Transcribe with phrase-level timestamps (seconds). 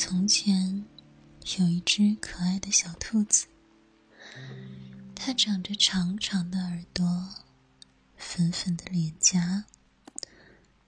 [0.00, 0.86] 从前
[1.58, 3.48] 有一只可爱的小兔子，
[5.12, 7.34] 它长着长长的耳朵、
[8.16, 9.64] 粉粉的脸颊，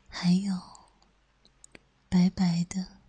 [0.06, 0.56] 还有
[2.08, 3.00] 白白的、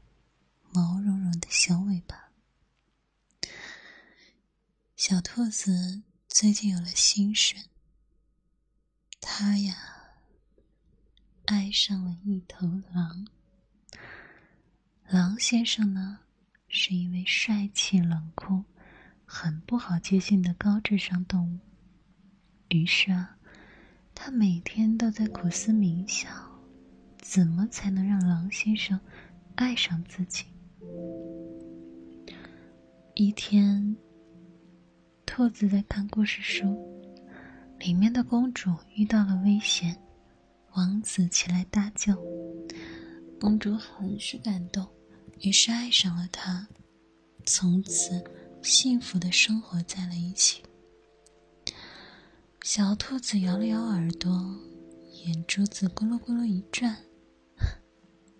[0.72, 2.32] 毛茸茸的小尾巴。
[4.96, 7.56] 小兔子最近有了心事，
[9.20, 9.78] 它呀
[11.46, 13.28] 爱上了一头狼。
[15.12, 16.20] 狼先生呢，
[16.70, 18.64] 是一位帅气冷酷、
[19.26, 21.60] 很不好接近的高智商动物。
[22.70, 23.36] 于是啊，
[24.16, 26.32] 他每天都在苦思冥想，
[27.18, 28.98] 怎么才能让狼先生
[29.56, 30.46] 爱上自己。
[33.14, 33.94] 一天，
[35.26, 36.74] 兔子在看故事书，
[37.80, 39.94] 里面的公主遇到了危险，
[40.76, 42.16] 王子起来搭救，
[43.42, 44.88] 公主很是感动。
[45.42, 46.68] 于是爱上了他，
[47.46, 48.24] 从此
[48.62, 50.62] 幸福的生活在了一起。
[52.64, 54.56] 小兔子摇了摇耳朵，
[55.26, 56.96] 眼珠子咕噜咕噜一转，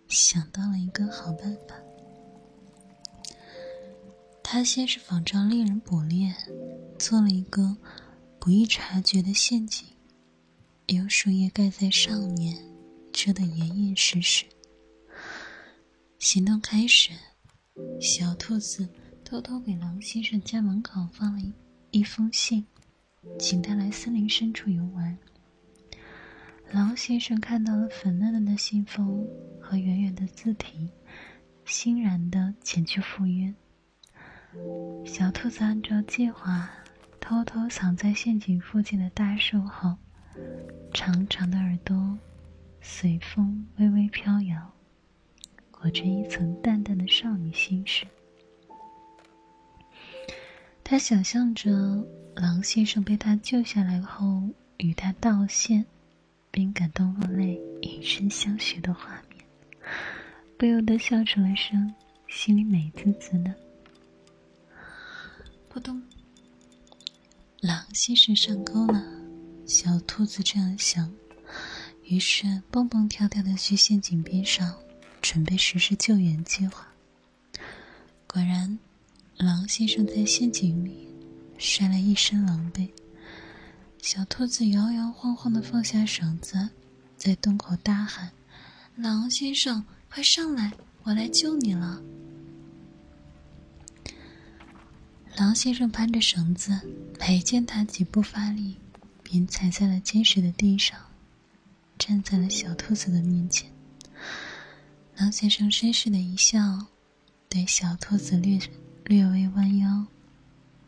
[0.08, 1.76] 想到了一个好办法。
[4.44, 6.36] 他先是仿照猎人捕猎，
[7.00, 7.78] 做了一个
[8.40, 9.88] 不易察觉的陷阱，
[10.88, 12.64] 用树叶盖在上面，
[13.12, 14.46] 遮得严严实实。
[16.22, 17.10] 行动开始，
[18.00, 18.88] 小兔子
[19.26, 21.52] 偷偷给狼先生家门口放了一
[21.90, 22.64] 一封信，
[23.40, 25.18] 请他来森林深处游玩。
[26.70, 29.28] 狼先生看到了粉嫩嫩的信封
[29.60, 30.92] 和圆圆的字体，
[31.66, 33.52] 欣然的前去赴约。
[35.04, 36.70] 小兔子按照计划，
[37.20, 39.98] 偷偷藏在陷阱附近的大树后，
[40.94, 42.16] 长长的耳朵
[42.80, 44.72] 随风微微飘摇。
[45.82, 48.06] 裹着一层淡淡的少女心事，
[50.84, 51.72] 他想象着
[52.36, 54.48] 狼先生被他救下来后
[54.78, 55.84] 与他道谢，
[56.52, 59.44] 并感动落泪、以身相许的画面，
[60.56, 61.92] 不由得笑出了声，
[62.28, 63.52] 心里美滋滋的。
[65.68, 66.00] 扑通，
[67.60, 69.04] 狼先生上钩了，
[69.66, 71.12] 小兔子这样想，
[72.04, 74.78] 于是蹦蹦跳跳的去陷阱边上。
[75.22, 76.88] 准备实施救援计划。
[78.28, 78.78] 果然，
[79.38, 81.08] 狼先生在陷阱里
[81.58, 82.90] 摔了一身狼狈。
[84.02, 86.70] 小兔子摇摇晃晃的放下绳子，
[87.18, 88.32] 在洞口大喊
[88.98, 90.72] ：“狼先生，快上来，
[91.04, 92.02] 我来救你了！”
[95.38, 96.80] 狼先生攀着绳子，
[97.20, 98.78] 没见他几步发力，
[99.22, 100.98] 便踩在了坚实的地上，
[102.00, 103.72] 站在了小兔子的面前。
[105.22, 106.60] 狼先生绅士的一笑，
[107.48, 108.60] 对小兔子略
[109.06, 110.08] 略微弯腰，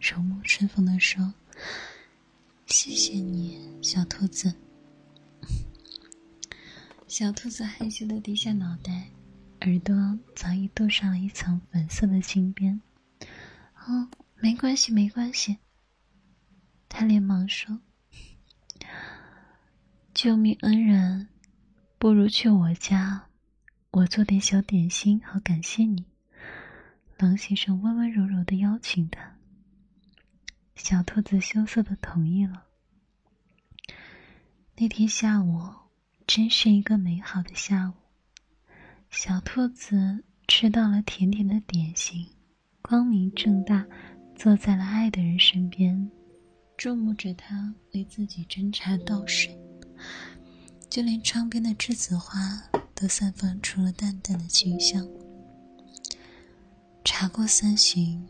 [0.02, 1.32] 如沐春风的说
[2.66, 4.52] ：“谢谢你，小兔子。”
[7.08, 9.08] 小兔子害羞的低下脑袋，
[9.62, 12.82] 耳朵早已镀上了一层粉色的金边。
[13.86, 14.10] “哦，
[14.42, 15.60] 没关系，没关系。”
[16.90, 17.80] 他连忙说
[20.12, 21.28] ：“救命恩人，
[22.00, 23.28] 不如去我家。”
[23.94, 26.04] 我做点小点心，好感谢你。
[27.16, 29.38] 狼先生温温柔柔的邀请他，
[30.76, 32.64] 小兔子羞涩的同意了。
[34.76, 35.62] 那天下午
[36.26, 37.94] 真是一个美好的下午，
[39.12, 42.28] 小兔子吃到了甜甜的点心，
[42.82, 43.86] 光明正大
[44.36, 46.10] 坐在了爱的人身边，
[46.76, 49.56] 注目着他为自己斟茶倒水，
[50.90, 52.40] 就连窗边的栀子花。
[52.96, 55.08] 都散发出了淡淡的清香。
[57.04, 58.28] 茶过三巡，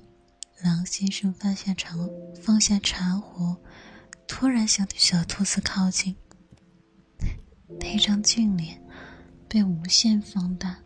[0.61, 1.95] 狼先生放下茶，
[2.41, 3.55] 放下茶壶，
[4.27, 6.15] 突然向小兔子靠近。
[7.79, 8.81] 那张俊脸
[9.47, 10.79] 被无限放大，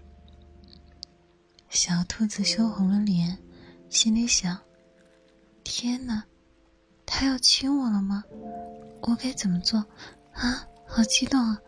[1.69, 3.37] 小兔子羞红了脸，
[3.89, 4.59] 心里想：
[5.63, 6.23] 天哪，
[7.05, 8.23] 他要亲我了吗？
[9.01, 9.79] 我该怎么做？
[10.33, 11.61] 啊，好激动啊！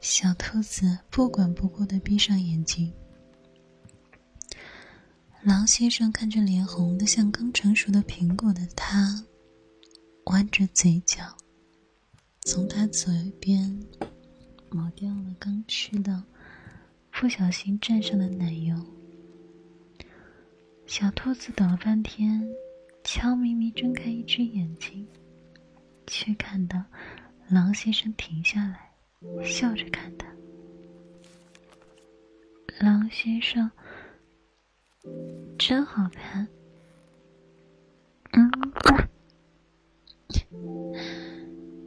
[0.00, 2.90] 小兔子不管不顾的闭上眼睛。
[5.42, 9.24] 狼先生看着脸红的像刚成熟的苹果的他，
[10.26, 11.22] 弯着嘴角，
[12.42, 13.78] 从他嘴边
[14.70, 16.22] 抹掉了刚吃的、
[17.12, 18.74] 不小心蘸上的奶油。
[20.86, 22.42] 小兔子等了半天，
[23.04, 25.06] 悄咪咪睁开一只眼睛，
[26.06, 26.82] 却看到
[27.48, 28.89] 狼先生停下来。
[29.44, 30.26] 笑着看他，
[32.78, 33.70] 狼先生，
[35.58, 36.48] 真好看。
[38.32, 38.50] 嗯，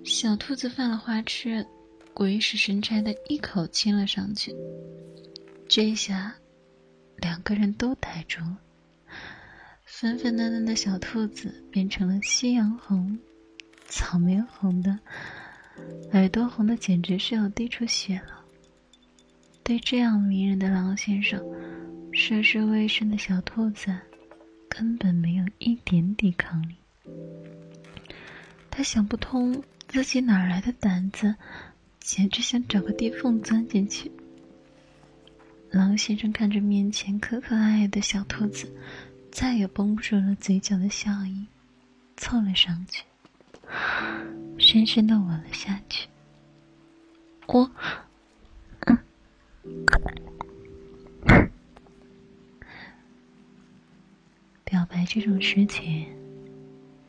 [0.05, 1.65] 小兔子犯了花痴，
[2.13, 4.55] 鬼使神差的一口亲了上去。
[5.67, 6.35] 这下，
[7.17, 8.59] 两个人都呆住了。
[9.85, 13.17] 粉粉嫩嫩的小兔子变成了夕阳红、
[13.87, 14.99] 草莓红的，
[16.11, 18.43] 耳朵红的简直是要滴出血了。
[19.63, 21.41] 对这样迷人的狼先生，
[22.11, 23.95] 涉世未深的小兔子
[24.67, 26.75] 根本没有一点抵抗力。
[28.69, 31.35] 他想不通自己哪来的胆子，
[31.99, 34.11] 简直想找个地缝钻进去。
[35.69, 38.71] 狼先生看着面前可可爱爱的小兔子。
[39.31, 41.47] 再也绷不住了嘴角的笑意，
[42.17, 43.03] 凑了上去，
[44.57, 46.07] 深深的吻了下去。
[47.47, 47.69] 我，
[48.85, 48.97] 嗯，
[54.63, 56.07] 表白这种事情，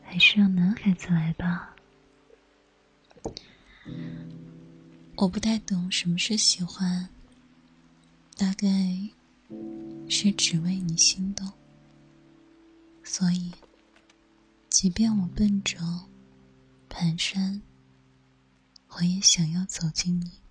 [0.03, 1.75] 还是让男孩子来吧。
[5.15, 7.07] 我不太懂什么是喜欢，
[8.37, 8.67] 大概
[10.09, 11.49] 是只为你心动。
[13.03, 13.51] 所以，
[14.67, 15.79] 即便我笨拙、
[16.95, 17.59] 蹒跚，
[18.87, 20.44] 我也想要走进你。